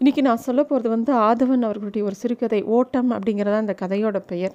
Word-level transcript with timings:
இன்றைக்கி 0.00 0.22
நான் 0.26 0.44
சொல்ல 0.44 0.60
போகிறது 0.68 0.90
வந்து 0.92 1.12
ஆதவன் 1.24 1.64
அவர்களுடைய 1.66 2.02
ஒரு 2.08 2.16
சிறுகதை 2.20 2.60
ஓட்டம் 2.76 3.10
அப்படிங்கிறதா 3.14 3.56
அந்த 3.62 3.74
கதையோட 3.80 4.18
பெயர். 4.30 4.54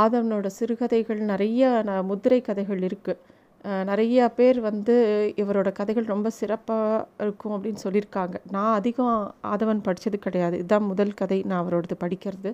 ஆதவனோட 0.00 0.48
சிறுகதைகள் 0.56 1.20
நிறைய 1.30 1.70
முதிரை 2.08 2.40
கதைகள் 2.48 2.82
இருக்குது 2.88 3.84
நிறைய 3.90 4.28
பேர் 4.38 4.60
வந்து 4.68 4.94
இவரோட 5.42 5.72
கதைகள் 5.78 6.10
ரொம்ப 6.14 6.30
சிறப்பாக 6.40 7.06
இருக்கும் 7.24 7.54
அப்படின்னு 7.56 7.82
சொல்லியிருக்காங்க. 7.86 8.34
நான் 8.56 8.74
அதிகம் 8.80 9.16
ஆதவன் 9.52 9.82
படித்தது 9.88 10.18
கிடையாது. 10.26 10.58
இதுதான் 10.60 10.88
முதல் 10.92 11.18
கதை 11.20 11.38
நான் 11.52 11.62
அவரோடது 11.64 11.96
படிக்கிறது. 12.04 12.52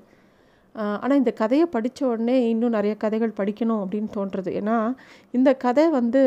ஆனால் 0.75 1.19
இந்த 1.21 1.33
கதையை 1.41 1.67
படித்த 1.75 2.01
உடனே 2.09 2.37
இன்னும் 2.51 2.75
நிறைய 2.77 2.95
கதைகள் 3.05 3.37
படிக்கணும் 3.39 3.81
அப்படின்னு 3.85 4.11
தோன்றுறது 4.17 4.51
ஏன்னா 4.61 4.77
இந்த 5.37 5.51
கதை 5.65 5.85
வந்து 5.99 6.21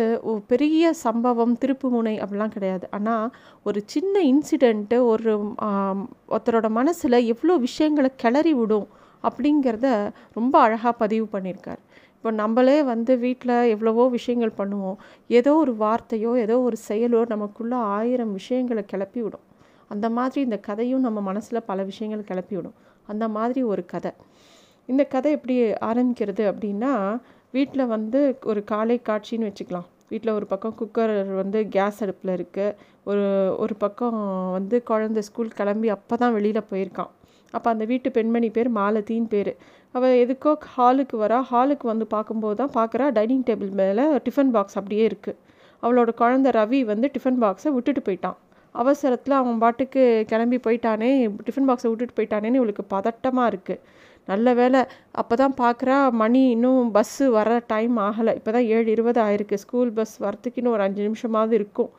பெரிய 0.51 0.93
சம்பவம் 1.05 1.53
திருப்புமுனை 1.61 2.15
அப்படிலாம் 2.23 2.55
கிடையாது. 2.55 2.85
ஆனால் 2.97 3.25
ஒரு 3.67 3.81
சின்ன 3.93 4.15
இன்சிடெண்ட்டு 4.31 4.99
ஒரு 5.11 5.33
ஒருத்தரோட 6.33 6.69
மனசில் 6.79 7.25
எவ்வளோ 7.33 7.55
விஷயங்களை 7.67 8.11
கிளறி 8.23 8.53
விடும் 8.59 8.87
அப்படிங்கிறத 9.27 9.87
ரொம்ப 10.37 10.55
அழகாக 10.65 10.93
பதிவு 11.03 11.27
பண்ணியிருக்கார். 11.35 11.81
இப்போ 12.17 12.31
நம்மளே 12.41 12.75
வந்து 12.91 13.13
வீட்டில் 13.23 13.55
எவ்வளவோ 13.73 14.03
விஷயங்கள் 14.17 14.57
பண்ணுவோம். 14.59 14.97
ஏதோ 15.29 15.53
ஒரு 15.63 15.73
வார்த்தையோ 15.81 16.31
ஏதோ 16.45 16.55
ஒரு 16.67 16.77
செயலோ 16.89 17.21
நமக்குள்ளே 17.33 17.77
ஆயிரம் 17.97 18.31
விஷயங்களை 18.39 18.83
கிளப்பி 18.91 19.21
விடும். 19.23 19.45
அந்த 19.93 20.07
மாதிரி 20.17 20.39
இந்த 20.47 20.57
கதையும் 20.67 21.05
நம்ம 21.07 21.19
மனசில் 21.29 21.67
பல 21.69 21.79
விஷயங்கள் 21.89 22.29
கிளப்பி 22.29 22.55
விடும். 22.57 22.77
அந்த 23.11 23.25
மாதிரி 23.37 23.61
ஒரு 23.73 23.83
கதை. 23.93 24.11
இந்த 24.91 25.03
கதை 25.13 25.29
எப்படி 25.37 25.55
ஆரம்பிக்கிறது 25.89 26.43
அப்படின்னா 26.51 26.93
வீட்டில் 27.57 27.91
வந்து 27.95 28.19
ஒரு 28.51 28.61
காலை 28.71 28.95
காட்சின்னு 29.09 29.49
வச்சுக்கலாம். 29.49 29.87
வீட்டில் 30.11 30.35
ஒரு 30.37 30.45
பக்கம் 30.51 30.75
குக்கர் 30.79 31.13
வந்து 31.41 31.59
கேஸ் 31.75 31.99
அடுப்பில் 32.03 32.33
இருக்குது 32.37 32.75
ஒரு 33.09 33.25
ஒரு 33.63 33.75
பக்கம் 33.83 34.17
வந்து 34.57 34.75
குழந்தை 34.89 35.21
ஸ்கூல் 35.27 35.55
கிளம்பி 35.59 35.89
அப்போ 35.95 36.15
தான் 36.23 36.35
வெளியில் 36.37 36.67
போயிருக்கான். 36.71 37.11
அப்போ 37.57 37.67
அந்த 37.73 37.85
வீட்டு 37.91 38.09
பெண்மணி 38.17 38.49
பேர் 38.57 38.69
மாலதின்னு 38.79 39.31
பேர். 39.33 39.51
அவள் 39.95 40.19
எதுக்கோ 40.23 40.51
ஹாலுக்கு 40.75 41.15
வரா. 41.23 41.39
ஹாலுக்கு 41.51 41.85
வந்து 41.91 42.05
பார்க்கும்போது 42.13 42.55
தான் 42.61 42.73
பார்க்குறா 42.77 43.07
டைனிங் 43.17 43.45
டேபிள் 43.49 43.71
மேலே 43.81 44.05
டிஃபன் 44.27 44.53
பாக்ஸ் 44.55 44.77
அப்படியே 44.79 45.03
இருக்குது 45.09 45.39
அவளோட 45.83 46.11
குழந்த 46.21 46.49
ரவி 46.59 46.79
வந்து 46.91 47.07
டிஃபன் 47.15 47.39
பாக்ஸை 47.43 47.71
விட்டுட்டு 47.75 48.01
போயிட்டான். 48.07 48.37
அவசரத்தில் 48.81 49.39
அவன் 49.39 49.59
பாட்டுக்கு 49.63 50.03
கிளம்பி 50.31 50.57
போயிட்டானே 50.65 51.09
டிஃபன் 51.47 51.67
பாக்ஸை 51.69 51.89
விட்டுட்டு 51.89 52.17
போயிட்டானேன்னு 52.19 52.59
இவளுக்கு 52.61 52.85
பதட்டமாக 52.95 53.51
இருக்குது 53.53 53.81
நல்ல 54.27 54.47
வேலை 54.59 54.81
அப்போ 55.21 55.33
தான் 55.41 55.55
பார்க்குறா 55.61 55.95
மணி 56.21 56.41
இன்னும் 56.55 56.91
பஸ்ஸு 56.97 57.25
வர 57.37 57.49
டைம் 57.71 57.95
ஆகலை. 58.07 58.33
இப்போ 58.39 58.51
தான் 58.55 58.67
ஏழு 58.75 58.87
இருபது 58.95 59.19
ஆயிருக்கு. 59.25 59.55
ஸ்கூல் 59.63 59.91
பஸ் 59.97 60.15
வரத்துக்கு 60.25 60.59
இன்னும் 60.61 60.75
ஒரு 60.75 60.83
அஞ்சு 60.85 61.01
நிமிஷமாவது 61.07 61.55
இருக்கும். 61.59 61.91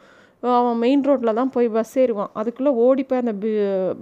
அவன் 0.60 0.80
மெயின் 0.84 1.04
ரோட்டில் 1.08 1.38
தான் 1.40 1.52
போய் 1.56 1.68
பஸ் 1.76 1.94
ஏறுவான். 2.02 2.32
அதுக்குள்ளே 2.40 2.72
ஓடி 2.84 3.02
போய் 3.10 3.22
அந்த 3.24 3.34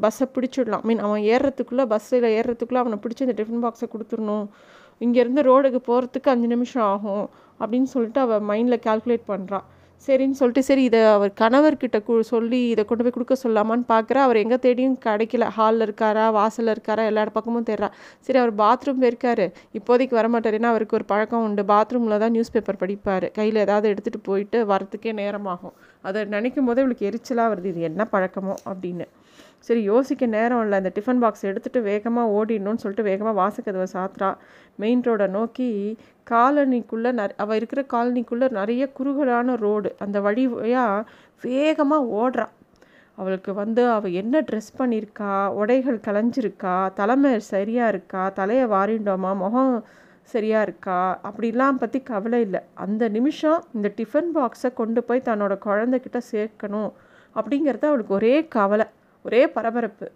பஸ்ஸை 0.05 0.27
பிடிச்சிடலாம். 0.37 0.85
மீன் 0.89 1.03
அவன் 1.09 1.23
ஏறுறதுக்குள்ளே 1.33 1.85
பஸ்ஸில் 1.95 2.29
ஏறுறதுக்குள்ளே 2.39 2.83
அவனை 2.85 2.99
பிடிச்சி 3.05 3.27
அந்த 3.27 3.37
டிஃபன் 3.41 3.65
பாக்ஸை 3.67 3.89
கொடுத்துடணும். 3.95 4.47
இங்கேருந்து 5.05 5.43
ரோடுக்கு 5.51 5.81
போகிறதுக்கு 5.91 6.33
அஞ்சு 6.35 6.49
நிமிஷம் 6.55 6.87
ஆகும் 6.93 7.25
அப்படின்னு 7.61 7.89
சொல்லிட்டு 7.95 8.21
அவள் 8.27 8.45
மைண்டில் 8.51 8.85
கால்குலேட் 8.89 9.31
பண்ணுறான் 9.33 9.67
சரின்னு 10.07 10.39
சொல்லிட்டு 10.39 10.63
சரி 10.69 10.83
இதை 10.89 11.01
அவர் 11.17 11.33
கணவர்கிட்ட 11.41 11.99
கு 12.07 12.15
சொல்லி 12.31 12.61
இதை 12.73 12.83
கொண்டு 12.85 13.05
போய் 13.05 13.15
கொடுக்க 13.17 13.35
சொல்லாமான்னு 13.43 13.85
பார்க்குறா 13.93 14.21
அவர் 14.27 14.41
எங்கே 14.43 14.59
தேடியும் 14.65 14.97
கிடைக்கல. 15.05 15.47
ஹாலில் 15.57 15.85
இருக்காரா 15.87 16.25
வாசலில் 16.39 16.73
இருக்காரா 16.75 17.03
எல்லா 17.11 17.25
பக்கமும் 17.37 17.67
தேடுறா. 17.71 17.89
சரி 18.27 18.39
அவர் 18.43 18.55
பாத்ரூம் 18.63 19.01
போயிருக்காரு. 19.03 19.47
இப்போதைக்கு 19.79 20.19
வரமாட்டார் 20.21 20.59
ஏன்னா 20.59 20.73
அவருக்கு 20.75 20.99
ஒரு 21.01 21.07
பழக்கம் 21.13 21.45
உண்டு. 21.49 21.65
பாத்ரூமில் 21.73 22.23
தான் 22.25 22.35
நியூஸ் 22.37 22.55
பேப்பர் 22.57 22.83
படிப்பார். 22.83 23.27
கையில் 23.39 23.65
ஏதாவது 23.67 23.89
எடுத்துகிட்டு 23.93 24.29
போயிட்டு 24.31 24.61
வரத்துக்கே 24.73 25.13
நேரமாகும். 25.23 25.77
அதை 26.05 26.25
நினைக்கும் 26.37 26.69
போது 26.71 26.81
இவளுக்கு 26.85 27.09
எரிச்சலாக 27.11 27.53
வருது. 27.55 27.71
இது 27.75 27.89
என்ன 27.91 28.09
பழக்கமோ 28.15 28.57
அப்படின்னு. 28.73 29.07
சரி 29.67 29.81
யோசிக்க 29.91 30.27
நேரம் 30.37 30.63
இல்லை. 30.65 30.77
அந்த 30.81 30.91
டிஃபன் 30.97 31.21
பாக்ஸ் 31.25 31.45
எடுத்துகிட்டு 31.51 31.81
வேகமாக 31.91 32.33
ஓடிடணும்னு 32.39 32.83
சொல்லிட்டு 32.83 33.09
வேகமாக 33.11 33.35
வாசக்கதவை 33.41 33.87
சாத்துறா. 33.97 34.31
மெயின் 34.83 35.05
ரோடை 35.09 35.27
நோக்கி 35.37 35.69
காலனிக்குள்ளே 36.31 37.11
ந 37.19 37.23
அவள் 37.43 37.59
இருக்கிற 37.61 37.81
காலனிக்குள்ளே 37.95 38.49
நிறைய 38.59 38.83
குறுகலான 38.99 39.57
ரோடு 39.67 39.91
அந்த 40.05 40.21
வழியாக 40.27 41.07
வேகமாக 41.45 42.11
ஓடுறா. 42.23 42.47
அவளுக்கு 43.19 43.51
வந்து 43.61 43.83
அவள் 43.95 44.15
என்ன 44.21 44.35
ட்ரெஸ் 44.49 44.71
பண்ணியிருக்கா 44.79 45.33
உடைகள் 45.61 45.99
கலைஞ்சிருக்கா 46.07 46.77
தலைமை 47.01 47.33
சரியாக 47.53 47.93
இருக்கா 47.95 48.23
தலையை 48.39 48.67
வாரிண்டோமா 48.75 49.33
முகம் 49.43 49.75
சரியாக 50.33 50.67
இருக்கா 50.67 50.99
அப்படிலாம் 51.29 51.81
பற்றி 51.83 51.99
கவலை 52.11 52.41
இல்லை. 52.47 52.61
அந்த 52.85 53.03
நிமிஷம் 53.17 53.61
இந்த 53.77 53.89
டிஃபன் 53.99 54.31
பாக்ஸை 54.37 54.71
கொண்டு 54.81 55.01
போய் 55.09 55.27
தன்னோட 55.29 55.55
குழந்தைகிட்ட 55.67 56.21
சேர்க்கணும் 56.33 56.91
அப்படிங்கிறது 57.37 57.87
அவளுக்கு 57.91 58.15
ஒரே 58.21 58.35
கவலை. 58.57 58.87
ஒரே 59.25 59.43
பரபரப்பு. 59.57 60.07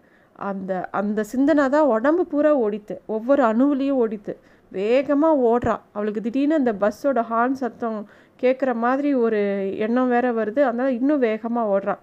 அந்த 0.49 0.73
அந்த 1.01 1.21
சிந்தனை 1.33 1.65
தான் 1.75 1.91
உடம்பு 1.95 2.25
பூரா 2.33 2.53
ஓடித்து 2.65 2.95
ஒவ்வொரு 3.17 3.43
அணுவிலையும் 3.51 4.01
ஓடித்து 4.05 4.33
வேகமாக 4.73 5.43
ஓடுறா. 5.51 5.77
அவளுக்கு 5.97 6.21
திடீர்னு 6.27 6.61
அந்த 6.61 6.73
பஸ்ஸோட 6.83 7.21
ஹார்ன் 7.31 7.57
சத்தம் 7.63 7.99
கேட்குற 8.43 8.71
மாதிரி 8.85 9.11
ஒரு 9.25 9.41
எண்ணம் 9.85 10.13
வேற 10.15 10.27
வருது. 10.39 10.61
அதனால் 10.69 10.97
இன்னும் 10.99 11.25
வேகமாக 11.29 11.73
ஓடுறான் 11.75 12.03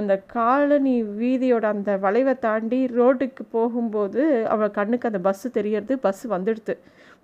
அந்த 0.00 0.14
காலனி 0.34 0.94
வீதியோட 1.22 1.64
அந்த 1.74 1.90
வளைவை 2.04 2.34
தாண்டி 2.44 2.78
ரோட்டுக்கு 2.98 3.42
போகும்போது 3.56 4.22
அவள் 4.52 4.76
கண்ணுக்கு 4.78 5.08
அந்த 5.10 5.20
பஸ்ஸு 5.26 5.48
தெரியறது 5.58 5.94
பஸ்ஸு 6.06 6.26
வந்துடுது 6.36 6.74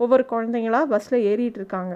ஒவ்வொரு 0.03 0.25
குழந்தைங்களா 0.32 0.81
பஸ்ஸில் 0.93 1.25
ஏறிட்டு 1.31 1.59
இருக்காங்க. 1.61 1.94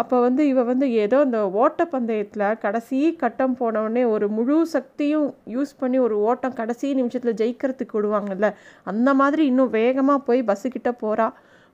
அப்போ 0.00 0.16
வந்து 0.20 0.42
இவ 0.48 0.62
வந்து 0.62 0.86
ஏதோ 1.04 1.16
அந்த 1.26 1.38
ஓட்டப்பந்தயத்தில் 1.62 2.58
கடைசி 2.64 2.98
கட்டம் 3.22 3.56
போனவுடனே 3.60 4.02
ஒரு 4.14 4.26
முழு 4.36 4.56
சக்தியும் 4.74 5.26
யூஸ் 5.54 5.72
பண்ணி 5.80 5.98
ஒரு 5.98 6.16
ஓட்டம் 6.28 6.56
கடைசி 6.60 6.92
நிமிஷத்தில் 6.94 7.38
ஜெயிக்கிறதுக்கு 7.40 7.96
விடுவாங்கல்ல. 7.98 8.48
அந்த 8.84 9.14
மாதிரி 9.20 9.44
இன்னும் 9.50 9.72
வேகமாக 9.78 10.20
போய் 10.28 10.42
பஸ்ஸுக்கிட்ட 10.50 10.92
போகிறா 11.02 11.26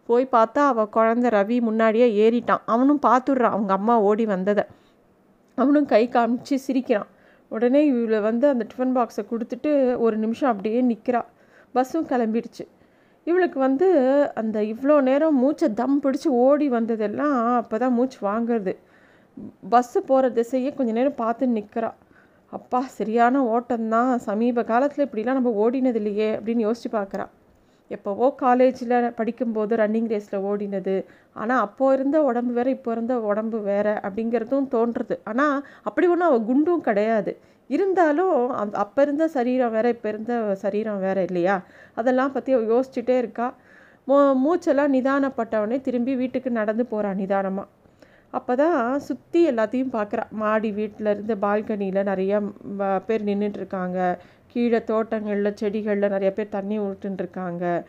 போய் 0.08 0.26
பார்த்தா 0.36 0.62
அவள் 0.70 0.92
குழந்த 0.96 1.26
ரவி 1.36 1.58
முன்னாடியே 1.68 2.08
ஏறிட்டான். 2.24 2.64
அவனும் 2.74 3.02
பார்த்துடுறான் 3.08 3.54
அவங்க 3.56 3.72
அம்மா 3.78 3.94
ஓடி 4.08 4.26
வந்ததை. 4.34 4.64
அவனும் 5.58 5.90
கை 5.92 6.02
காமிச்சு 6.16 6.56
சிரிக்கிறான். 6.66 7.10
உடனே 7.52 7.80
இவளை 7.90 8.20
வந்து 8.20 8.46
அந்த 8.52 8.64
டிஃபன் 8.70 8.94
பாக்ஸை 8.96 9.24
கொடுத்துட்டு 9.32 9.70
ஒரு 10.06 10.16
நிமிஷம் 10.24 10.50
அப்படியே 10.52 10.80
நிற்கிறா 10.92 11.20
பஸ்ஸும் 11.74 12.08
கிளம்பிடுச்சு. 12.12 12.64
இவளுக்கு 13.26 13.58
வந்து 13.66 13.86
அந்த 14.40 14.56
இவ்வளோ 14.72 14.96
நேரம் 15.08 15.38
மூச்சை 15.42 15.68
தம் 15.80 16.00
பிடிச்சி 16.04 16.28
ஓடி 16.44 16.66
வந்ததெல்லாம் 16.68 17.36
அப்போ 17.60 17.76
தான் 17.78 17.94
மூச்சு 17.98 18.18
வாங்குறது. 18.30 18.72
பஸ்ஸு 19.72 20.00
போகிற 20.10 20.28
திசையே 20.38 20.70
கொஞ்ச 20.78 20.90
நேரம் 20.98 21.20
பார்த்து 21.22 21.54
நிற்கிறா 21.58 21.90
அப்பா 22.52 22.80
சரியான 22.98 23.40
ஓட்டம்தான். 23.54 24.12
சமீப 24.28 24.64
காலத்தில் 24.72 25.06
இப்படிலாம் 25.06 25.38
நம்ம 25.38 25.52
ஓடினது 25.62 26.00
இல்லையே 26.02 26.28
அப்படின்னு 26.36 26.66
யோசிச்சு 26.66 26.90
பார்க்குறா. 26.98 27.26
எப்போவோ 27.90 28.26
காலேஜில் 28.42 28.94
படிக்கும்போது 29.18 29.72
ரன்னிங் 29.82 30.10
ரேஸில் 30.12 30.44
ஓடினது. 30.50 30.94
ஆனால் 31.40 31.62
அப்போ 31.66 31.86
இருந்த 31.96 32.16
உடம்பு 32.28 32.52
வேற 32.58 32.68
இப்போ 32.76 32.90
இருந்த 32.96 33.14
உடம்பு 33.30 33.58
வேறு 33.70 33.94
அப்படிங்கிறதும் 34.06 34.68
தோன்றுறது 34.74 35.16
ஆனால் 35.32 35.56
அப்படி 35.88 36.06
ஒன்றும் 36.12 36.28
அவள் 36.30 36.48
குண்டும் 36.50 36.86
கிடையாது. 36.88 37.34
இருந்தாலும் 37.70 38.34
அந் 38.60 38.74
அப்போ 38.84 39.02
இருந்த 39.06 39.24
சரீரம் 39.36 39.74
வேற 39.76 39.86
இப்போ 39.96 40.08
இருந்த 40.12 40.32
சரீரம் 40.64 41.02
வேற 41.06 41.18
இல்லையா? 41.28 41.56
அதெல்லாம் 42.00 42.34
பற்றி 42.36 42.52
அவள் 42.56 42.72
யோசிச்சுட்டே 42.74 43.16
இருக்கா. 43.22 43.48
மூ 44.08 44.16
மூச்செல்லாம் 44.44 44.94
நிதானப்பட்டவனே 44.96 45.76
திரும்பி 45.86 46.14
வீட்டுக்கு 46.22 46.50
நடந்து 46.60 46.84
போகிறான் 46.90 47.20
நிதானமாக 47.22 47.70
அப்போ 48.38 48.52
தான் 48.60 48.78
சுற்றி 49.08 49.40
எல்லாத்தையும் 49.50 49.92
பார்க்குறா 49.96 50.22
மாடி 50.40 50.70
வீட்டில் 50.78 51.10
இருந்து 51.12 51.34
பால்கனியில் 51.44 52.08
நிறைய 52.08 52.40
பேர் 53.06 53.26
நின்றுட்டுருக்காங்க 53.28 53.98
கீழே 54.54 54.84
தோட்டங்களில் 54.84 55.56
செடிகளில் 55.60 56.08
நிறைய 56.08 56.32
பேர் 56.32 56.48
தண்ணி 56.48 56.78
விட்டுருக்காங்க 56.78 57.84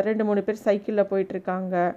ரெண்டு 0.00 0.24
மூணு 0.24 0.42
பேர் 0.42 0.64
சைக்கிளில் 0.64 1.10
போயிட்டுருக்காங்க 1.10 1.94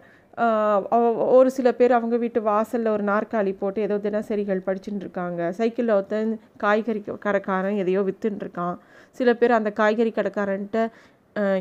ஒரு 1.18 1.52
சில 1.52 1.72
பேர் 1.72 1.92
அவங்க 1.92 2.18
வீட்டு 2.18 2.42
வாசலில் 2.42 2.92
ஒரு 2.92 3.04
நாற்காலி 3.04 3.58
போட்டு 3.60 3.82
ஏதோ 3.82 3.98
தினசரிகள் 3.98 4.66
படிச்சுட்டு 4.66 5.00
இருக்காங்க 5.00 5.52
சைக்கிளில் 5.52 5.94
ஒருத்தன் 5.94 6.40
காய்கறி 6.58 7.02
கடைக்காரன் 7.20 7.76
எதையோ 7.76 8.02
வித்துன்னு 8.02 8.40
இருக்கான் 8.40 8.78
சில 9.12 9.34
பேர் 9.34 9.52
அந்த 9.52 9.72
காய்கறி 9.72 10.14
கடைக்காரன்ட்ட 10.16 10.90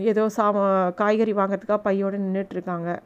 ஏதோ 0.02 0.28
சாமா 0.36 0.92
காய்கறி 0.92 1.32
வாங்குறதுக்காக 1.32 1.80
பையோடு 1.82 2.18
நின்றுட்டு 2.18 2.50
இருக்காங்க 2.50 3.02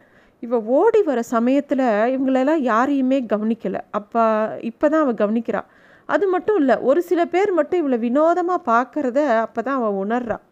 ஓடி 0.67 1.03
வர 1.03 1.23
சமயத்தில் 1.23 1.79
இவங்களெல்லாம் 1.79 2.63
யாரையுமே 2.63 3.23
கவனிக்கலை. 3.23 3.81
அப்போ 3.91 4.23
இப்போ 4.61 4.89
தான் 4.89 5.03
அவள் 5.03 5.15
கவனிக்கிறாள் 5.15 5.69
அது 6.09 6.27
மட்டும் 6.27 6.57
இல்லை 6.57 6.77
ஒரு 6.81 7.03
சில 7.03 7.21
பேர் 7.25 7.53
மட்டும் 7.53 7.81
இவளை 7.83 7.99
வினோதமாக 7.99 8.61
பார்க்குறத 8.67 9.21
அப்போ 9.37 9.63
தான் 9.63 9.79
அவள் 9.81 9.99
உணர்றான் 10.05 10.45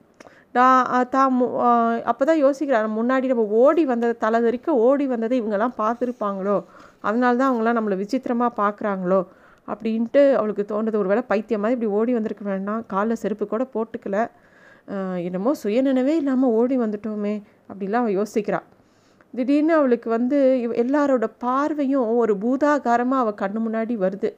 நான் 0.54 1.08
தான் 1.10 1.36
அப்போ 2.04 2.24
தான் 2.24 2.40
யோசிக்கிறான் 2.44 2.96
முன்னாடி 3.00 3.26
நம்ம 3.26 3.44
ஓடி 3.60 3.84
வந்ததை 3.84 4.14
தலை 4.18 4.40
வரைக்கும் 4.40 4.80
ஓடி 4.88 5.06
வந்ததை 5.06 5.36
இவங்கெல்லாம் 5.40 5.78
பார்த்துருப்பாங்களோ? 5.78 6.56
அதனால 7.00 7.36
தான் 7.36 7.50
அவங்களாம் 7.50 7.78
நம்மளை 7.78 7.96
விசித்திரமாக 7.96 8.52
பார்க்குறாங்களோ 8.62 9.20
அப்படின்ட்டு 9.68 10.22
அவளுக்கு 10.32 10.64
தோணுது 10.68 10.96
ஒரு 10.96 11.08
வேளை 11.08 11.22
பைத்தியம் 11.28 11.60
மாதிரி 11.60 11.76
இப்படி 11.78 11.92
ஓடி 11.92 12.12
வந்திருக்க 12.12 12.44
வேண்டாம் 12.44 12.86
காலில் 12.86 13.16
செருப்பு 13.16 13.46
கூட 13.46 13.64
போட்டுக்கல 13.74 14.18
என்னமோ 15.24 15.50
சுயநினைவே 15.64 16.14
இல்லாமல் 16.16 16.50
ஓடி 16.50 16.76
வந்துட்டோமே 16.78 17.34
அப்படிலாம் 17.68 18.04
அவள் 18.04 18.16
யோசிக்கிறாள் 18.16 18.68
திடீர்னு 19.34 19.74
அவளுக்கு 19.74 20.08
வந்து 20.10 20.38
எல்லாரோட 20.74 21.26
பார்வையும் 21.38 22.08
ஒரு 22.16 22.36
பூதாகாரமாக 22.38 23.22
அவள் 23.24 23.40
கண்ணு 23.42 23.60
முன்னாடி 23.60 23.94
வருது. 23.96 24.30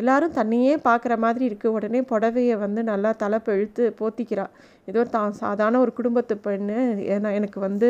எல்லாரும் 0.00 0.34
தன்னையே 0.38 0.74
பார்க்குற 0.88 1.14
மாதிரி 1.24 1.44
இருக்குது 1.48 1.74
உடனே 1.76 2.00
புடவையை 2.10 2.56
வந்து 2.64 2.80
நல்லா 2.90 3.10
தலைப்பு 3.22 3.50
இழுத்து 3.58 3.84
போத்திக்கிறா. 4.00 4.44
ஏதோ 4.90 5.00
தான் 5.14 5.32
சாதாரண 5.42 5.80
ஒரு 5.84 5.92
குடும்பத்து 5.98 6.34
பெண்ணு. 6.46 6.78
ஏன்னா 7.14 7.30
எனக்கு 7.38 7.58
வந்து 7.68 7.88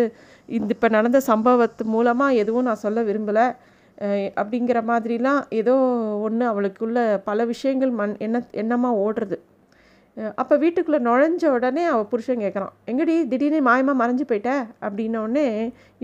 இந்த 0.59 0.71
இப்போ 0.77 0.89
நடந்த 0.99 1.19
சம்பவத்து 1.31 1.85
மூலமாக 1.95 2.39
எதுவும் 2.43 2.67
நான் 2.69 2.85
சொல்ல 2.85 3.03
விரும்பலை. 3.11 3.47
அப்படிங்கிற 4.41 4.79
மாதிரிலாம் 4.91 5.41
ஏதோ 5.61 5.75
ஒன்று 6.27 6.45
அவளுக்குள்ள 6.53 6.99
பல 7.29 7.45
விஷயங்கள் 7.53 7.93
மண் 8.01 8.15
என்ன 8.27 8.43
எண்ணமாக 8.63 9.01
ஓடுறது. 9.05 9.39
அப்போ 10.41 10.55
வீட்டுக்குள்ளே 10.63 11.01
நுழைஞ்ச 11.09 11.45
உடனே 11.57 11.83
அவள் 11.93 12.09
புருஷன் 12.13 12.43
கேட்குறான் 12.45 12.73
எங்கடி 12.91 13.15
திடீர்னு 13.33 13.61
மாயமாக 13.69 14.01
மறைஞ்சு 14.03 14.25
போயிட்ட? 14.31 14.53
அப்படின்னோடனே 14.87 15.47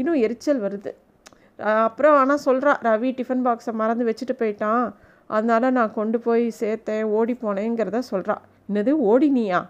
இன்னும் 0.01 0.21
எரிச்சல் 0.27 0.63
வருது. 0.67 0.91
அப்புறம் 1.87 2.17
ஆனால் 2.21 2.43
சொல்கிறா 2.47 2.73
ரவி 2.89 3.11
டிஃபன் 3.19 3.45
பாக்ஸை 3.47 3.73
மறந்து 3.81 4.07
வச்சுட்டு 4.09 4.35
போயிட்டான். 4.43 4.87
அதனால் 5.27 5.73
நான் 5.73 5.95
கொண்டு 5.95 6.19
போய் 6.19 6.53
சேர்த்தேன் 6.61 7.03
ஓடி 7.03 7.39
போனேங்கிறத 7.43 8.03
சொல்கிறா 8.11 8.37
என்னது 8.73 8.93
ஓடினியா? 9.05 9.61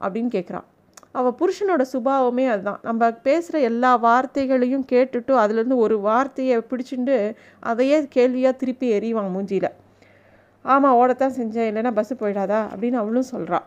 அப்படின்னு 0.00 0.30
கேட்குறான் 0.36 0.64
அவள் 1.12 1.36
புருஷனோட 1.40 1.84
சுபாவமே 1.92 2.48
அதுதான். 2.48 2.80
நம்ம 2.82 3.10
பேசுகிற 3.10 3.60
எல்லா 3.60 3.96
வார்த்தைகளையும் 4.02 4.84
கேட்டுட்டு 4.92 5.32
அதுலேருந்து 5.42 5.76
ஒரு 5.76 6.00
வார்த்தையை 6.00 6.58
பிடிச்சிட்டு 6.58 7.34
அதையே 7.60 8.06
கேள்வியாக 8.08 8.56
திருப்பி 8.56 8.98
எறிவான் 8.98 9.32
மூஞ்சியில். 9.36 9.70
ஆமாம் 10.62 10.98
ஓடத்தான் 10.98 11.36
செஞ்சேன். 11.38 11.68
இல்லைன்னா 11.70 11.92
பஸ்ஸு 11.98 12.16
போயிடாதா? 12.18 12.60
அப்படின்னு 12.74 12.92
அவளும் 12.92 13.30
சொல்கிறா 13.30 13.58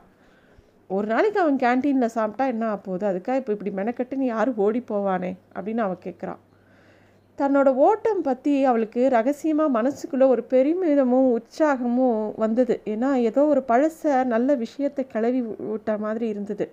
ஒரு 0.88 1.08
நாளைக்கு 1.08 1.40
அவன் 1.40 1.56
கேன்டீனில் 1.56 2.06
சாப்பிட்டா 2.06 2.46
என்ன 2.46 2.74
ஆகப்போகுது 2.74 3.06
அதுக்காக 3.12 3.36
இப்போ 3.36 3.54
இப்படி 3.54 3.72
மெனக்கட்டு 3.72 4.16
நீ 4.16 4.26
யாரும் 4.26 4.58
ஓடி 4.58 4.84
போவானே? 4.92 5.38
அப்படின்னு 5.56 5.78
அவன் 5.78 6.02
கேட்குறான் 6.04 6.38
தன்னோட 7.40 7.70
ஓட்டம் 7.86 8.24
பற்றி 8.26 8.54
அவளுக்கு 8.70 9.02
ரகசியமாக 9.16 9.74
மனசுக்குள்ளே 9.78 10.26
ஒரு 10.34 10.44
பெருமிதமும் 10.54 11.30
உற்சாகமும் 11.38 12.20
வந்தது. 12.44 12.76
ஏன்னா 12.94 13.10
ஏதோ 13.30 13.42
ஒரு 13.54 13.62
பழச 13.72 14.24
நல்ல 14.34 14.56
விஷயத்தை 14.64 15.04
கிளவி 15.14 15.42
விட்ட 15.72 15.92
மாதிரி 16.06 16.26
இருந்தது. 16.34 16.66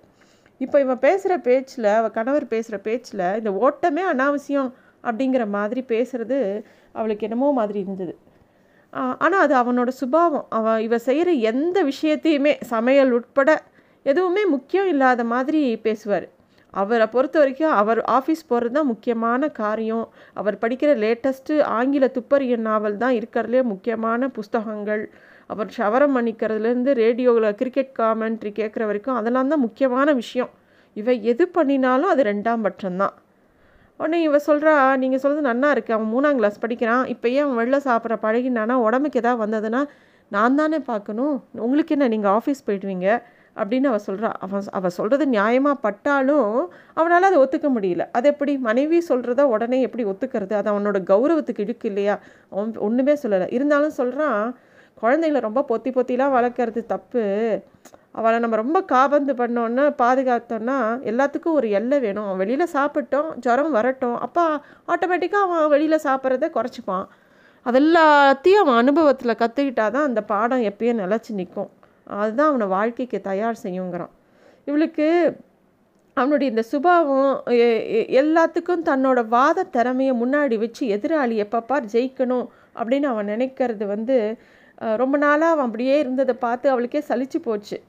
இப்போ 0.61 0.77
இவன் 0.85 1.03
பேசுகிற 1.07 1.35
பேச்சில் 1.49 1.89
அவள் 1.99 2.15
கணவர் 2.19 2.47
பேசுகிற 2.55 2.79
பேச்சில் 2.89 3.25
இந்த 3.41 3.51
ஓட்டமே 3.65 4.05
அனாவசியம் 4.13 4.71
அப்படிங்கிற 5.05 5.45
மாதிரி 5.57 5.83
பேசுகிறது 5.93 6.39
அவளுக்கு 6.95 7.27
என்னமோ 7.29 7.51
மாதிரி 7.61 7.79
இருந்தது. 7.85 8.15
ஆனால் 9.25 9.43
அது 9.47 9.55
அவனோட 9.63 9.91
சுபாவம். 10.01 10.47
அவன் 10.59 10.81
இவ 10.87 10.99
செய்கிற 11.09 11.31
எந்த 11.51 11.79
விஷயத்தையுமே 11.93 12.53
சமையல் 12.75 13.15
உட்பட 13.19 13.51
எதுவுமே 14.07 14.43
முக்கியம் 14.55 14.91
இல்லாத 14.95 15.23
மாதிரி 15.35 15.63
பேசுவார். 15.87 16.27
அவரை 16.75 17.07
பொறுத்த 17.15 17.37
வரைக்கும் 17.43 17.75
அவர் 17.81 18.01
ஆஃபீஸ் 18.17 18.43
போகிறது 18.51 18.75
தான் 18.77 18.89
முக்கியமான 18.93 19.49
காரியம். 19.61 20.07
அவர் 20.41 20.57
படிக்கிற 20.63 20.91
லேட்டஸ்ட்டு 21.05 21.55
ஆங்கில 21.79 22.07
துப்பறிய 22.17 22.57
நாவல் 22.69 22.99
தான் 23.05 23.15
இருக்கிறதுலே 23.19 23.63
முக்கியமான 23.73 24.29
புஸ்தகங்கள். 24.39 25.05
அவர் 25.53 25.71
ஷவரம் 25.77 26.17
பண்ணிக்கிறதுலேருந்து 26.17 26.93
ரேடியோவில் 27.03 27.57
கிரிக்கெட் 27.61 27.93
காமெண்ட்ரி 28.01 28.51
கேட்குற 28.61 28.83
வரைக்கும் 28.91 29.19
அதெல்லாம் 29.21 29.53
தான் 29.53 29.65
முக்கியமான 29.67 30.13
விஷயம். 30.23 30.51
இவ 30.97 31.13
எது 31.33 31.45
பண்ணினாலும் 31.57 32.13
அது 32.15 32.23
ரெண்டாம் 32.33 32.65
பட்சம்தான் 32.67 33.17
உடனே 34.01 34.19
இவ 34.27 34.39
சொல்கிறா 34.49 34.73
நீங்கள் 35.03 35.21
சொல்கிறது 35.23 35.49
நன்னா 35.51 35.69
இருக்குது 35.75 35.97
அவன் 35.97 36.11
மூணாம் 36.15 36.39
கிளாஸ் 36.41 36.61
படிக்கிறான். 36.65 37.05
இப்போ 37.13 37.27
ஏன் 37.37 37.45
அவன் 37.47 37.59
வெளில 37.61 37.79
சாப்பிட்ற 37.87 38.17
பழகினானா? 38.27 38.75
உடம்புக்கு 38.87 39.21
எதாவது 39.23 39.43
வந்ததுன்னா 39.45 39.81
நான் 40.35 40.59
தானே 40.61 40.79
பார்க்கணும். 40.91 41.35
உங்களுக்கு 41.65 41.95
என்ன 41.97 42.09
நீங்கள் 42.15 42.35
ஆஃபீஸ் 42.39 42.65
போயிடுவீங்க? 42.67 43.09
அப்படின்னு 43.61 43.89
அவள் 43.91 44.07
சொல்கிறா 44.07 44.31
அவன் 44.45 44.65
அவள் 44.79 44.95
சொல்கிறது 44.99 45.25
நியாயமாக 45.33 45.77
பட்டாலும் 45.81 46.53
அவனால் 46.95 47.29
அதை 47.31 47.39
ஒத்துக்க 47.45 47.69
முடியல. 47.77 48.05
அது 48.13 48.29
எப்படி? 48.29 48.59
மனைவி 48.69 48.99
சொல்கிறத 49.09 49.43
உடனே 49.55 49.81
எப்படி 49.81 50.05
ஒத்துக்கிறது? 50.05 50.55
அது 50.61 50.71
அவனோட 50.73 51.01
கௌரவத்துக்கு 51.13 51.65
இழுக்கு 51.67 51.89
இல்லையா? 51.89 52.17
அவன் 52.51 52.75
ஒன்றுமே 52.89 53.17
சொல்லலை. 53.23 53.49
இருந்தாலும் 53.59 53.99
சொல்கிறான் 54.01 54.43
குழந்தைங்கள 55.03 55.41
ரொம்ப 55.41 55.65
பொத்தி 55.69 55.91
பொத்திலாம் 55.97 56.35
வளர்க்குறது 56.39 56.81
தப்பு. 56.87 57.25
அவளை 58.13 58.39
நம்ம 58.39 58.57
ரொம்ப 58.57 58.79
காபந்து 58.83 59.33
பண்ணோன்னா 59.35 59.85
பாதுகாத்தோன்னா 60.03 60.77
எல்லாத்துக்கும் 61.11 61.57
ஒரு 61.59 61.69
எல்லை 61.71 61.99
வேணும். 62.01 62.25
அவன் 62.25 62.41
வெளியில் 62.43 62.73
சாப்பிட்டோம் 62.73 63.29
ஜுரம் 63.39 63.71
வரட்டும். 63.71 64.19
அப்போ 64.27 64.45
ஆட்டோமேட்டிக்காக 64.93 65.47
அவன் 65.49 65.73
வெளியில் 65.75 66.05
சாப்பிட்றத 66.07 66.49
குறைச்சிப்பான் 66.59 67.07
அதெல்லாத்தையும் 67.67 68.63
அவன் 68.63 68.81
அனுபவத்தில் 68.83 69.41
கற்றுக்கிட்டா 69.43 69.87
தான் 69.97 70.09
அந்த 70.11 70.21
பாடம் 70.23 70.63
எப்பயும் 70.71 71.01
நிலச்சி 71.03 71.33
நிற்கும் 71.41 71.71
அதுதான் 72.09 72.49
அவனை 72.49 72.67
வாழ்க்கைக்கு 72.67 73.21
தயார் 73.21 73.59
செய்யுங்கிறான். 73.63 74.09
இவளுக்கு 74.65 75.37
அவனுடைய 76.15 76.49
இந்த 76.49 76.63
சுபாவம் 76.63 77.43
எல்லாத்துக்கும் 77.47 78.83
தன்னோட 78.85 79.29
வாத 79.29 79.63
திறமையை 79.63 80.15
முன்னாடி 80.15 80.59
வச்சு 80.59 80.87
எதிராளி 80.87 81.45
எப்பப்பார் 81.45 81.85
ஜெயிக்கணும் 81.93 82.47
அப்படின்னு 82.75 83.03
அவன் 83.03 83.27
நினைக்கிறது 83.27 83.87
வந்து 83.87 84.39
ரொம்ப 84.79 85.19
நாளாக 85.19 85.53
அவன் 85.53 85.65
அப்படியே 85.65 85.99
இருந்ததை 85.99 86.35
பார்த்து 86.35 86.71
அவளுக்கே 86.71 87.05
சலிச்சு 87.09 87.39
போச்சு. 87.43 87.81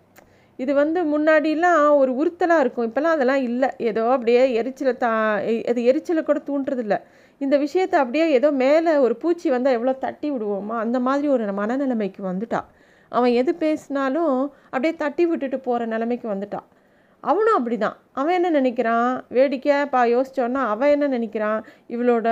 இது 0.57 0.73
வந்து 0.73 1.03
முன்னாடிலாம் 1.03 1.95
ஒரு 1.95 2.15
உறுத்தலாக 2.15 2.59
இருக்கும். 2.59 2.91
இப்போல்லாம் 2.91 3.15
அதெல்லாம் 3.15 3.41
இல்லை. 3.41 3.69
ஏதோ 3.77 4.09
அப்படியே 4.09 4.53
எரிச்சலை 4.53 4.97
தா 4.97 5.39
எ- 5.39 5.63
அது 5.67 5.83
எரிச்சலை 5.83 6.23
கூட 6.23 6.41
தூண்டுறதில்ல. 6.45 7.01
இந்த 7.37 7.57
விஷயத்தை 7.57 7.99
அப்படியே 7.99 8.31
ஏதோ 8.31 8.51
மேலே 8.51 8.97
ஒரு 8.97 9.15
பூச்சி 9.15 9.49
வந்தால் 9.49 9.73
எவ்வளோ 9.73 9.93
தட்டி 9.93 10.31
விடுவோமோ? 10.31 10.77
அந்த 10.77 10.99
மாதிரி 10.99 11.27
ஒரு 11.27 11.45
மனநிலைமைக்கு 11.45 12.21
வந்துட்டா. 12.23 12.61
அவன் 13.15 13.31
எது 13.41 13.51
பேசினாலும் 13.63 14.35
அப்படியே 14.71 14.93
தட்டி 15.03 15.23
விட்டுட்டு 15.25 15.57
போகிற 15.59 15.85
நிலைமைக்கு 15.93 16.27
வந்துட்டான். 16.33 16.67
அவனும் 17.23 17.57
அப்படிதான். 17.59 17.95
அவன் 18.19 18.35
என்ன 18.37 18.49
நினைக்கிறான்? 18.59 19.09
வேடிக்கை 19.37 19.77
பா 19.93 20.01
யோசிச்சோன்னா 20.15 20.61
அவன் 20.73 20.93
என்ன 20.95 21.07
நினைக்கிறான்? 21.17 21.59
இவளோட 21.93 22.27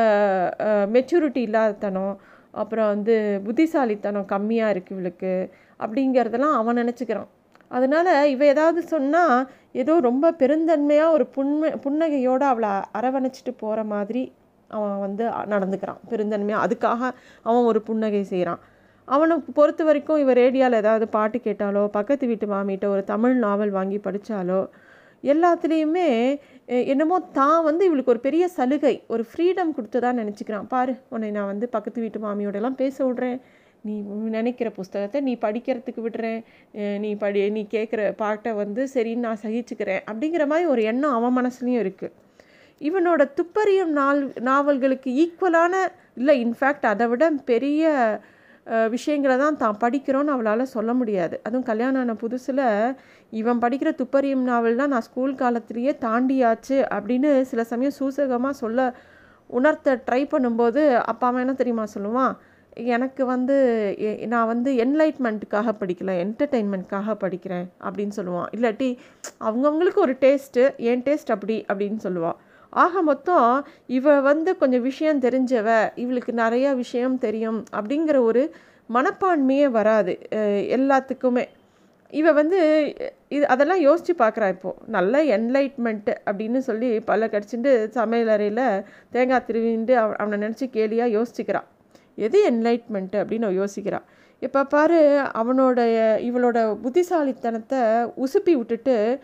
மெச்சூரிட்டி 0.96 1.42
இல்லாதத்தனம் 1.48 2.14
அப்புறம் 2.62 2.92
வந்து 2.94 3.16
புத்திசாலித்தனம் 3.48 4.30
கம்மியாக 4.34 4.74
இருக்குது 4.74 4.96
இவளுக்கு 4.98 5.32
அப்படிங்கிறதெல்லாம் 5.80 6.56
அவன் 6.60 6.80
நினச்சிக்கிறான். 6.82 7.30
அதனால் 7.78 8.12
இவள் 8.34 8.52
ஏதாவது 8.54 8.82
சொன்னால் 8.94 9.38
ஏதோ 9.82 9.94
ரொம்ப 10.10 10.26
பெருந்தன்மையாக 10.42 11.16
ஒரு 11.16 11.26
புண்மை 11.36 11.70
புன்னகையோடு 11.86 12.46
அவளை 12.52 12.72
அரவணைச்சிட்டு 13.00 13.54
போகிற 13.64 13.80
மாதிரி 13.94 14.24
அவன் 14.78 14.98
வந்து 15.06 15.24
நடந்துக்கிறான். 15.54 16.02
பெருந்தன்மையாக 16.12 16.66
அதுக்காக 16.66 17.02
அவன் 17.48 17.68
ஒரு 17.72 17.82
புன்னகை 17.90 18.24
செய்கிறான் 18.34 18.62
அவனை 19.08 19.36
பொறுத்த 19.58 19.82
வரைக்கும் 19.88 20.22
இவன் 20.24 20.40
ரேடியோவில் 20.42 20.80
ஏதாவது 20.82 21.06
பாட்டு 21.16 21.38
கேட்டாலோ 21.46 21.84
பக்கத்து 21.98 22.26
வீட்டு 22.32 22.48
மாமிகிட்ட 22.54 22.88
ஒரு 22.96 23.04
தமிழ் 23.12 23.36
நாவல் 23.46 23.74
வாங்கி 23.78 24.00
படித்தாலோ 24.08 24.62
எல்லாத்துலேயுமே 25.24 26.08
என்னமோ 26.92 27.18
தான் 27.38 27.62
வந்து 27.68 27.84
இவளுக்கு 27.90 28.14
ஒரு 28.14 28.22
பெரிய 28.26 28.44
சலுகை 28.58 28.96
ஒரு 29.14 29.24
ஃப்ரீடம் 29.30 29.72
கொடுத்ததா 29.78 30.10
நினச்சிக்கிறான். 30.20 30.68
பாரு 30.74 30.94
உன்னை 31.14 31.30
நான் 31.38 31.52
வந்து 31.52 31.66
பக்கத்து 31.76 32.04
வீட்டு 32.04 32.20
மாமியோடலாம் 32.26 32.78
பேச 32.82 32.98
விட்றேன். 33.08 33.40
நீ 33.86 33.96
நினைக்கிற 34.36 34.70
புஸ்தகத்தை 34.78 35.20
நீ 35.28 35.34
படிக்கிறதுக்கு 35.46 36.02
விடுறேன். 36.06 36.40
நீ 37.04 37.10
படி 37.24 37.42
நீ 37.58 37.64
கேட்குற 37.76 38.02
பாட்டை 38.24 38.52
வந்து 38.62 38.84
சரின்னு 38.96 39.26
நான் 39.28 39.44
சகிச்சுக்கிறேன் 39.46 40.02
அப்படிங்கிற 40.10 40.46
மாதிரி 40.54 40.68
ஒரு 40.74 40.84
எண்ணம் 40.92 41.18
அவன் 41.18 41.38
மனசுலையும் 41.40 41.84
இருக்குது 41.84 42.16
இவனோட 42.82 43.22
துப்பறியும் 43.38 43.94
நாள் 44.00 44.20
நாவல்களுக்கு 44.50 45.12
ஈக்குவலான 45.24 45.76
இல்லை 46.20 46.36
இன்ஃபேக்ட் 46.46 46.86
அதை 46.92 47.06
விட 47.12 47.26
பெரிய 47.52 47.92
விஷயங்களை 48.90 49.38
தான் 49.38 49.58
தான் 49.58 49.78
படிக்கிறோன்னு 49.84 50.26
அவளால் 50.26 50.66
சொல்ல 50.66 50.94
முடியாது. 50.94 51.40
அதுவும் 51.44 51.66
கல்யாணம் 51.66 52.02
ஆன 52.02 52.14
புதுசில் 52.14 52.96
இவன் 53.30 53.60
படிக்கிற 53.60 53.90
துப்பறியும் 53.96 54.44
நாவல்னால் 54.48 54.88
நான் 54.88 55.02
ஸ்கூல் 55.02 55.36
காலத்திலேயே 55.36 55.98
தாண்டியாச்சு 56.02 56.78
அப்படின்னு 56.92 57.42
சில 57.42 57.64
சமயம் 57.64 57.98
சூசகமாக 58.00 58.50
சொல்ல 58.50 58.96
உணர்த்த 59.48 60.04
ட்ரை 60.12 60.24
பண்ணும்போது 60.32 60.96
அப்பா 60.98 61.28
அம்மா 61.28 61.40
என்ன 61.40 61.54
தெரியுமா 61.54 61.84
சொல்லுவான்? 61.98 62.36
எனக்கு 62.74 63.26
வந்து 63.26 63.56
எ- 63.98 64.26
நான் 64.26 64.48
வந்து 64.48 64.74
என்லைட்மெண்ட்டுக்காக 64.74 65.72
படிக்கல 65.80 66.12
என்டர்டெயின்மெண்ட்காக 66.24 67.16
படிக்கிறேன் 67.22 67.68
அப்படின்னு 67.84 68.12
சொல்லுவான். 68.16 68.46
இல்லாட்டி 68.58 68.98
அவங்கவுங்களுக்கு 69.42 69.96
ஒரு 69.96 70.14
டேஸ்ட்டு 70.22 70.76
என் 70.76 71.02
டேஸ்ட் 71.02 71.32
அப்படி 71.32 71.66
அப்படின்னு 71.74 72.00
சொல்லுவான் 72.04 72.36
ஆக 72.70 73.02
மொத்தம் 73.02 73.66
இவ 73.88 74.22
வந்து 74.22 74.58
கொஞ்சம் 74.58 74.82
விஷயம் 74.82 75.22
தெரிஞ்சவ 75.22 75.90
இவளுக்கு 75.96 76.32
நிறையா 76.32 76.76
விஷயம் 76.76 77.18
தெரியும் 77.18 77.66
அப்படிங்கிற 77.76 78.20
ஒரு 78.22 78.52
மனப்பான்மையே 78.94 79.68
வராது 79.70 80.14
எல்லாத்துக்குமே. 80.78 81.46
இவ 82.14 82.32
வந்து 82.34 82.60
இது 83.30 83.48
அதெல்லாம் 83.48 83.80
யோசித்து 83.80 84.14
பார்க்குறா 84.20 84.48
இப்போது 84.48 84.76
நல்ல 84.86 85.24
என்லைட்மெண்ட்டு 85.24 86.14
அப்படின்னு 86.26 86.58
சொல்லி 86.58 87.00
பல்ல 87.08 87.28
கடிச்சிட்டு 87.28 87.90
சமையல் 87.90 88.28
அறையில் 88.28 88.84
தேங்காய் 89.12 89.46
திருவிண்டு 89.48 89.92
அவ 89.92 90.14
அவனை 90.16 90.48
நினச்சி 90.48 90.68
கேலியாக 90.74 91.16
யோசிச்சுக்கிறான் 91.18 91.68
எது 92.16 92.52
என்லைட்மெண்ட்டு 92.52 93.18
அப்படின்னு 93.18 93.44
அவ 93.44 93.66
யோசிக்கிறான் 93.66 94.06
இப்போ 94.40 94.64
பாரு 94.64 95.22
அவனோட 95.34 95.80
இவளோட 96.22 96.78
புத்திசாலித்தனத்தை 96.82 97.80
உசுப்பி 98.18 98.54
விட்டுட்டு 98.54 99.20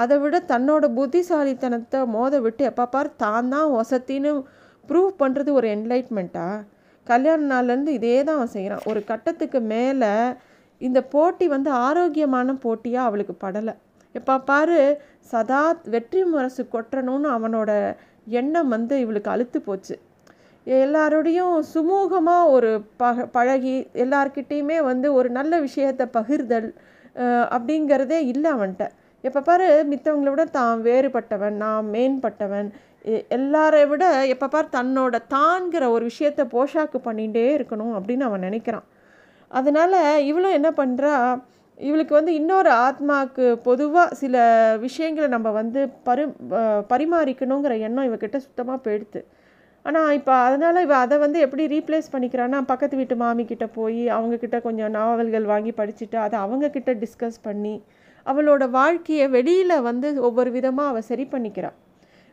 அதை 0.00 0.16
விட 0.22 0.36
தன்னோட 0.52 0.86
புத்திசாலித்தனத்தை 0.98 2.00
மோத 2.14 2.40
விட்டு 2.46 2.62
எப்போ 2.70 2.84
பார் 2.94 3.10
தான் 3.22 3.50
தான் 3.54 3.70
வசத்தின்னு 3.76 4.32
ப்ரூவ் 4.88 5.10
பண்ணுறது 5.22 5.50
ஒரு 5.58 5.68
என்லைட்மெண்ட்டா 5.76 6.46
கல்யாண 7.06 7.40
நாள்லேருந்து 7.52 7.92
இதே 7.98 8.16
தான் 8.26 8.38
அவன் 8.38 8.54
செய்கிறான் 8.56 8.86
ஒரு 8.90 9.00
கட்டத்துக்கு 9.10 9.60
மேலே 9.72 10.12
இந்த 10.80 10.98
போட்டி 11.14 11.46
வந்து 11.54 11.70
ஆரோக்கியமான 11.86 12.54
போட்டியாக 12.64 13.08
அவளுக்கு 13.08 13.34
படலை. 13.44 13.74
எப்போ 14.14 14.34
பாரு 14.50 14.80
சதா 15.30 15.62
வெற்றி 15.94 16.20
முரசு 16.32 16.62
கொட்டணும்னு 16.74 17.28
அவனோட 17.36 17.70
எண்ணம் 18.40 18.70
வந்து 18.74 18.94
இவளுக்கு 19.04 19.32
அழுத்து 19.34 19.58
போச்சு. 19.68 19.94
எல்லாரோடையும் 20.66 21.54
சுமூகமாக 21.72 22.52
ஒரு 22.54 22.70
பக 23.02 23.26
பழகி 23.36 23.74
எல்லார்கிட்டேயுமே 24.04 24.78
வந்து 24.90 25.08
ஒரு 25.18 25.28
நல்ல 25.38 25.60
விஷயத்தை 25.66 26.06
பகிர்தல் 26.18 26.68
அப்படிங்கிறதே 27.56 28.18
இல்லை 28.32 28.50
அவன்கிட்ட. 28.56 28.86
எப்போ 29.24 29.40
பாரு 29.40 29.66
மித்தவங்களை 29.90 30.30
விட 30.30 30.44
தான் 30.50 30.82
வேறுபட்டவன் 30.82 31.56
நான் 31.56 31.86
மேம்பட்டவன். 31.92 32.68
எ- 33.04 33.24
எல்லாரை 33.30 33.88
விட 33.88 34.04
எப்போ 34.26 34.48
பார் 34.48 34.74
தன்னோட 34.76 35.16
தான்கிற 35.28 35.90
ஒரு 35.90 36.04
விஷயத்தை 36.04 36.44
போஷாக்கு 36.46 36.98
பண்ணிகிட்டே 37.04 37.46
இருக்கணும் 37.56 37.94
அப்படின்னு 37.96 38.20
அவன் 38.20 38.42
நினைக்கிறான். 38.42 38.86
அதனால் 39.50 39.96
இவளும் 40.24 40.52
என்ன 40.52 40.70
பண்ணுறா 40.72 41.12
இவளுக்கு 41.78 42.14
வந்து 42.14 42.34
இன்னொரு 42.34 42.70
ஆத்மாவுக்கு 42.78 43.54
பொதுவாக 43.62 44.14
சில 44.14 44.36
விஷயங்களை 44.80 45.28
நம்ம 45.28 45.50
வந்து 45.50 45.88
பரி 46.02 46.24
பரிமாறிக்கணுங்கிற 46.90 47.78
எண்ணம் 47.80 48.04
இவக்கிட்ட 48.04 48.36
சுத்தமாக 48.36 48.78
போயிடுது 48.84 49.20
ஆனால் 49.84 50.10
இப்போ 50.10 50.32
அதனால் 50.40 50.82
இவள் 50.82 50.96
அதை 50.96 51.18
வந்து 51.18 51.40
எப்படி 51.40 51.66
ரீப்ளேஸ் 51.66 52.12
பண்ணிக்கிறான்னா 52.12 52.64
பக்கத்து 52.64 52.96
வீட்டு 52.96 53.14
மாமிக்கிட்ட 53.14 53.66
போய் 53.74 54.08
அவங்கக்கிட்ட 54.10 54.62
கொஞ்சம் 54.62 54.90
நாவல்கள் 54.90 55.44
வாங்கி 55.44 55.70
படிச்சுட்டு 55.76 56.16
அதை 56.16 56.38
அவங்கக்கிட்ட 56.38 56.92
டிஸ்கஸ் 56.98 57.38
பண்ணி 57.42 57.74
அவளோட 58.26 58.64
வாழ்க்கையை 58.70 59.26
வெளியில் 59.36 59.84
வந்து 59.88 60.08
ஒவ்வொரு 60.28 60.50
விதமாக 60.56 60.90
அவள் 60.92 61.08
சரி 61.10 61.24
பண்ணிக்கிறாள் 61.34 61.76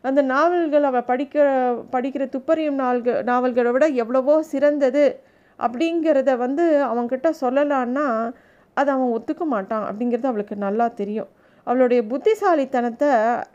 அந்த 0.04 0.22
நாவல்கள் 0.34 0.88
அவள் 0.90 1.08
படிக்கிற 1.12 1.46
படிக்கிற 1.94 2.24
துப்பறியும் 2.36 2.82
நாள்கள் 2.84 3.22
நாவல்களை 3.24 3.72
விட 3.76 3.86
எவ்வளவோ 4.04 4.36
சிறந்தது 4.52 5.06
அப்படிங்கிறத 5.60 6.32
வந்து 6.46 6.64
அவன்கிட்ட 6.90 7.28
சொல்லலான்னா 7.42 8.06
அதை 8.78 8.90
அவன் 8.96 9.14
ஒத்துக்க 9.18 9.44
மாட்டான் 9.46 9.86
அப்படிங்கிறது 9.90 10.30
அவளுக்கு 10.32 10.56
நல்லா 10.66 10.86
தெரியும். 11.02 11.30
அவளுடைய 11.68 12.02
புத்திசாலித்தனத்தை 12.12 13.12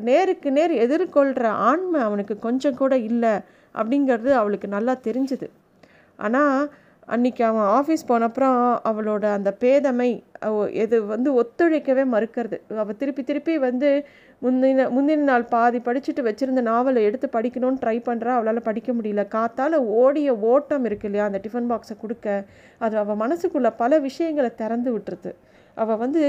நேருக்கு 0.09 0.51
நேர் 0.51 0.73
எதிர்கொள்கிற 0.85 1.49
ஆண்மை 1.69 2.01
அவனுக்கு 2.09 2.35
கொஞ்சம் 2.47 2.79
கூட 2.81 2.95
இல்லை 3.11 3.35
அப்படிங்கிறது 3.75 4.31
அவளுக்கு 4.41 4.69
நல்லா 4.77 4.95
தெரிஞ்சுது. 5.07 5.49
ஆனால் 6.19 6.57
அன்னைக்கு 7.14 7.43
அவன் 7.49 7.69
ஆஃபீஸ் 7.79 8.02
போனப்புறம் 8.11 8.57
அவளோட 8.90 9.25
அந்த 9.37 9.50
பேதமை 9.62 10.09
எது 10.83 10.97
வந்து 11.12 11.31
ஒத்துழைக்கவே 11.40 12.05
மறுக்கிறது. 12.14 12.57
அவள் 12.83 12.99
திருப்பி 13.00 13.23
திருப்பி 13.31 13.55
வந்து 13.67 13.88
முந்தின 14.43 14.87
முந்தின 14.97 15.26
நாள் 15.31 15.47
பாதி 15.55 15.79
படிச்சுட்டு 15.88 16.23
வச்சுருந்த 16.29 16.62
நாவலை 16.69 17.00
எடுத்து 17.09 17.26
படிக்கணும்னு 17.37 17.81
ட்ரை 17.83 17.97
பண்ணுறா 18.09 18.33
அவளால் 18.37 18.67
படிக்க 18.69 18.90
முடியல. 18.99 19.25
காத்தால் 19.37 19.76
ஓடிய 20.02 20.35
ஓட்டம் 20.52 20.87
இருக்கு 20.90 21.09
இல்லையா 21.11 21.26
அந்த 21.31 21.40
டிஃபன் 21.47 21.71
பாக்ஸை 21.73 21.97
கொடுக்க 22.05 22.26
அது 22.85 22.97
அவள் 23.02 23.21
மனசுக்குள்ளே 23.25 23.73
பல 23.83 23.99
விஷயங்களை 24.09 24.52
திறந்து 24.62 24.93
விட்டுருது. 24.97 25.33
அவள் 25.76 26.00
வந்து 26.05 26.23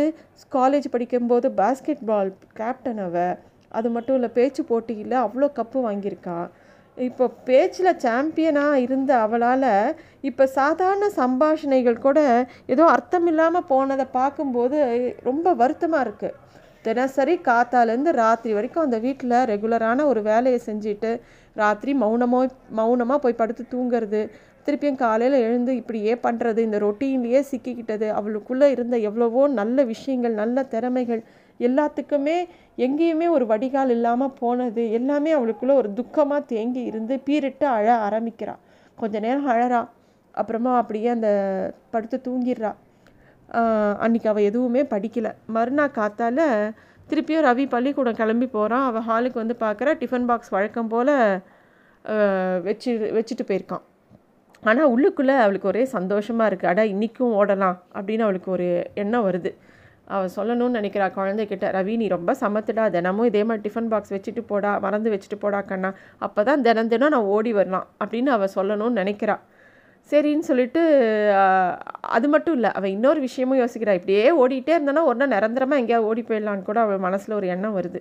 காலேஜ் 0.57 0.87
படிக்கும்போது 0.95 1.47
பாஸ்கெட் 1.61 2.03
பால் 2.11 2.31
கேப்டன் 2.59 3.01
அவள் 3.07 3.33
அது 3.79 3.89
மட்டும் 3.95 4.17
இல்லை 4.19 4.31
பேச்சு 4.37 4.61
போட்டியில் 4.69 5.17
அவ்வளோ 5.25 5.47
கப்பு 5.59 5.79
வாங்கியிருக்காள் 5.87 6.49
இப்போ 6.97 7.25
பேச்சில் 7.43 7.99
சாம்பியனாக 7.99 8.79
இருந்த 8.79 9.11
அவளால் 9.17 9.69
இப்போ 10.21 10.43
சாதாரண 10.51 11.05
சம்பாஷணைகள் 11.15 11.97
கூட 11.97 12.19
ஏதோ 12.67 12.85
அர்த்தமில்லாமல் 12.87 13.67
போனதை 13.67 14.05
பார்க்கும்போது 14.11 14.79
ரொம்ப 15.23 15.53
வருத்தமாக 15.53 16.05
இருக்குது 16.05 16.37
தினசரி 16.85 17.35
காத்தாலேருந்து 17.41 18.11
ராத்திரி 18.15 18.53
வரைக்கும் 18.53 18.85
அந்த 18.85 18.97
வீட்டில் 18.99 19.37
ரெகுலரான 19.45 20.05
ஒரு 20.05 20.21
வேலையை 20.21 20.59
செஞ்சுட்டு 20.65 21.11
ராத்திரி 21.55 21.91
மௌனமாக 21.95 22.47
மௌனமாக 22.71 23.19
போய் 23.19 23.39
படுத்து 23.39 23.63
தூங்குறது 23.71 24.21
திருப்பியும் 24.67 24.97
காலையில் 24.97 25.37
எழுந்து 25.39 25.71
இப்படியே 25.75 26.13
பண்ணுறது 26.23 26.59
இந்த 26.61 26.77
ரொட்டீன்லேயே 26.79 27.41
சிக்கிக்கிட்டது 27.47 28.07
அவளுக்குள்ளே 28.17 28.67
இருந்த 28.71 28.95
எவ்வளவோ 29.01 29.43
நல்ல 29.53 29.83
விஷயங்கள் 29.85 30.35
நல்ல 30.35 30.63
திறமைகள் 30.67 31.21
எல்லாத்துக்குமே 31.67 32.37
எங்கேயுமே 32.85 33.27
ஒரு 33.35 33.45
வடிகால் 33.51 33.93
இல்லாமல் 33.95 34.35
போனது. 34.41 34.83
எல்லாமே 34.99 35.31
அவளுக்குள்ளே 35.37 35.73
ஒரு 35.81 35.89
துக்கமாக 35.99 36.47
தேங்கி 36.51 36.83
இருந்து 36.91 37.15
பீரிட்டு 37.27 37.65
அழ 37.77 37.87
ஆரம்பிக்கிறாள் 38.07 38.61
கொஞ்ச 39.01 39.15
நேரம் 39.25 39.51
அழறா. 39.55 39.81
அப்புறமா 40.41 40.71
அப்படியே 40.81 41.09
அந்த 41.17 41.29
படுத்து 41.93 42.17
தூங்கிடுறா. 42.27 42.71
அன்றைக்கி 43.49 44.05
அன்னைக்கு 44.05 44.27
அவள் 44.31 44.47
எதுவுமே 44.49 44.81
படிக்கலை. 44.93 45.31
மறுநாள் 45.55 45.95
காத்தால் 45.97 46.43
திருப்பியும் 47.09 47.45
ரவி 47.47 47.65
பள்ளிக்கூடம் 47.73 48.19
கிளம்பி 48.19 48.47
போகிறான் 48.53 48.85
அவள் 48.89 49.05
ஹாலுக்கு 49.07 49.37
வந்து 49.41 49.55
பார்க்குற 49.63 49.95
டிஃபன் 50.01 50.27
பாக்ஸ் 50.29 50.53
வழக்கம் 50.55 50.91
போல் 50.93 51.13
வச்சு 52.67 52.91
வச்சுட்டு 53.17 53.43
போயிருக்கான். 53.49 53.83
ஆனால் 54.69 54.91
உள்ளுக்குள்ளே 54.93 55.35
அவளுக்கு 55.43 55.69
ஒரே 55.71 55.83
சந்தோஷமாக 55.95 56.49
இருக்குது 56.49 56.71
அடா 56.71 56.83
இன்றைக்கும் 56.93 57.35
ஓடலாம் 57.39 57.77
அப்படின்னு 57.97 58.25
அவளுக்கு 58.27 58.49
ஒரு 58.55 58.67
எண்ணம் 59.03 59.25
வருது. 59.27 59.51
அவள் 60.07 60.33
சொல்லணும்னு 60.35 60.77
நினைக்கிறா 60.79 61.07
குழந்தைகிட்ட 61.17 61.65
ரவி 61.77 61.95
நீ 62.01 62.07
ரொம்ப 62.15 62.31
சமத்துடா 62.41 62.85
தினமும் 62.95 63.27
இதே 63.29 63.43
மாதிரி 63.49 63.63
டிஃபன் 63.67 63.89
பாக்ஸ் 63.93 64.13
வச்சுட்டு 64.15 64.41
போடா 64.51 64.71
மறந்து 64.85 65.09
வச்சுட்டு 65.13 65.37
போடா 65.43 65.59
கண்ணா 65.71 65.89
அப்போ 66.25 66.43
தான் 66.49 66.63
தினம் 66.67 66.91
தினம் 66.93 67.13
நான் 67.15 67.29
ஓடி 67.35 67.53
வரலாம் 67.59 67.87
அப்படின்னு 68.03 68.31
அவள் 68.37 68.55
சொல்லணும்னு 68.57 69.01
நினைக்கிறா. 69.01 69.37
சரின்னு 70.11 70.47
சொல்லிட்டு 70.47 70.81
அது 72.15 72.27
மட்டும் 72.33 72.55
இல்லை 72.57 72.69
அவள் 72.77 72.93
இன்னொரு 72.95 73.19
விஷயமும் 73.27 73.59
யோசிக்கிறா. 73.61 73.93
இப்படியே 73.99 74.23
ஓடிட்டே 74.41 74.73
இருந்தோன்னா 74.77 75.03
ஒரு 75.09 75.17
நாள் 75.19 75.33
நிரந்தரமாக 75.35 75.81
எங்கேயாவது 75.81 76.09
ஓடி 76.11 76.21
போயிடலான்னு 76.29 76.67
கூட 76.69 76.79
அவள் 76.85 77.05
மனசில் 77.05 77.37
ஒரு 77.39 77.47
எண்ணம் 77.55 77.77
வருது. 77.77 77.99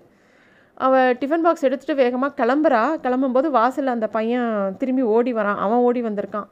அவள் 0.87 1.17
டிஃபன் 1.21 1.45
பாக்ஸ் 1.47 1.67
எடுத்துகிட்டு 1.69 2.01
வேகமாக 2.03 2.33
கிளம்புறா. 2.41 2.83
கிளம்பும்போது 3.05 3.49
வாசலில் 3.59 3.95
அந்த 3.97 4.09
பையன் 4.17 4.77
திரும்பி 4.81 5.05
ஓடி 5.17 5.35
வரான். 5.39 5.61
அவன் 5.65 5.85
ஓடி 5.89 6.03
வந்திருக்கான். 6.09 6.49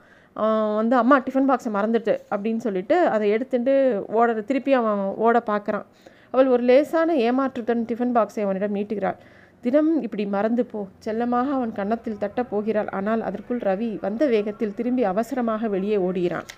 வந்து 0.76 0.96
அம்மா 0.96 1.20
டிஃபன் 1.20 1.48
பாக்ஸை 1.50 1.70
மறந்துட்டு 1.72 2.14
அப்படின்னு 2.30 2.56
சொல்லிட்டு 2.56 3.06
அதை 3.06 3.30
எடுத்துட்டு 3.30 4.04
ஓட 4.08 4.34
திருப்பி 4.34 4.72
அவன் 4.72 5.02
ஓட 5.16 5.42
பார்க்குறான். 5.46 5.86
அவள் 6.30 6.46
ஒரு 6.46 6.62
லேசான 6.62 7.14
ஏமாற்றத்துடன் 7.14 7.84
டிஃபன் 7.90 8.14
பாக்ஸை 8.16 8.42
அவனிடம் 8.42 8.74
நீட்டுகிறாள். 8.74 9.18
தினம் 9.60 10.02
இப்படி 10.02 10.26
மறந்து 10.26 10.64
போ. 10.64 10.86
செல்லமாக 10.98 11.52
அவன் 11.52 11.72
கன்னத்தில் 11.72 12.20
தட்டப் 12.20 12.50
போகிறாள். 12.50 12.88
ஆனால் 12.88 13.22
அதற்குள் 13.22 13.58
ரவி 13.58 14.00
வந்த 14.00 14.26
வேகத்தில் 14.26 14.74
திரும்பி 14.74 15.04
அவசரமாக 15.04 15.68
வெளியே 15.68 15.96
ஓடுகிறான். 15.96 16.48